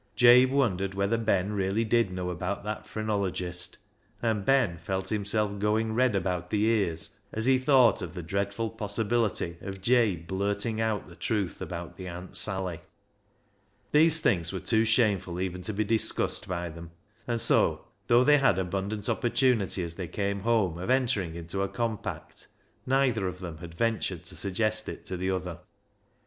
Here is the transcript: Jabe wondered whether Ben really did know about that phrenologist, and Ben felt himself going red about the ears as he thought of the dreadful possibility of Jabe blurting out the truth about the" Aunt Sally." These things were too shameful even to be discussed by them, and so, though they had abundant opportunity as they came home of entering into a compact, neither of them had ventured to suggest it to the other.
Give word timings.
Jabe 0.15 0.47
wondered 0.49 0.95
whether 0.95 1.19
Ben 1.19 1.53
really 1.53 1.83
did 1.83 2.09
know 2.09 2.31
about 2.31 2.63
that 2.63 2.87
phrenologist, 2.87 3.77
and 4.19 4.43
Ben 4.43 4.79
felt 4.79 5.09
himself 5.09 5.59
going 5.59 5.93
red 5.93 6.15
about 6.15 6.49
the 6.49 6.63
ears 6.63 7.11
as 7.31 7.45
he 7.45 7.59
thought 7.59 8.01
of 8.01 8.15
the 8.15 8.23
dreadful 8.23 8.71
possibility 8.71 9.57
of 9.61 9.79
Jabe 9.79 10.25
blurting 10.25 10.81
out 10.81 11.05
the 11.07 11.15
truth 11.15 11.61
about 11.61 11.97
the" 11.97 12.07
Aunt 12.09 12.35
Sally." 12.35 12.81
These 13.91 14.19
things 14.21 14.51
were 14.51 14.59
too 14.59 14.85
shameful 14.85 15.39
even 15.39 15.61
to 15.61 15.71
be 15.73 15.83
discussed 15.83 16.47
by 16.47 16.69
them, 16.69 16.89
and 17.27 17.39
so, 17.39 17.85
though 18.07 18.23
they 18.23 18.39
had 18.39 18.57
abundant 18.57 19.07
opportunity 19.07 19.83
as 19.83 19.93
they 19.93 20.07
came 20.07 20.39
home 20.39 20.79
of 20.79 20.89
entering 20.89 21.35
into 21.35 21.61
a 21.61 21.69
compact, 21.69 22.47
neither 22.87 23.27
of 23.27 23.37
them 23.37 23.59
had 23.59 23.75
ventured 23.75 24.23
to 24.23 24.35
suggest 24.35 24.89
it 24.89 25.05
to 25.05 25.15
the 25.15 25.29
other. 25.29 25.59